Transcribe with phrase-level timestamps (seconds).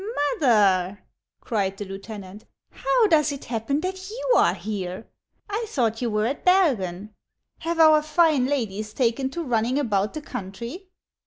[0.39, 0.97] "Mother,"
[1.41, 2.45] cried the lieutenant,"
[2.83, 5.05] how does it happen that you are here?
[5.47, 7.13] I thought you were at Bergen.
[7.59, 10.89] Have our fine ladies taken to running about the country